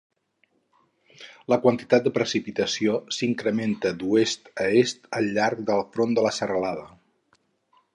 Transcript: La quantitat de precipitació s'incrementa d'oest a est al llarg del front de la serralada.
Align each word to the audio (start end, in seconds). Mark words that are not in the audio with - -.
La 1.53 1.59
quantitat 1.65 2.07
de 2.07 2.13
precipitació 2.15 2.97
s'incrementa 3.19 3.95
d'oest 4.01 4.53
a 4.67 4.71
est 4.83 5.09
al 5.21 5.33
llarg 5.39 5.65
del 5.73 5.89
front 5.99 6.21
de 6.21 6.29
la 6.29 6.37
serralada. 6.43 6.93